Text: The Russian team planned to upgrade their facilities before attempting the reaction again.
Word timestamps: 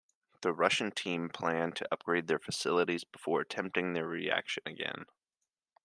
The 0.41 0.51
Russian 0.51 0.89
team 0.89 1.29
planned 1.29 1.75
to 1.75 1.87
upgrade 1.91 2.25
their 2.25 2.39
facilities 2.39 3.03
before 3.03 3.41
attempting 3.41 3.93
the 3.93 4.03
reaction 4.03 4.63
again. 4.65 5.05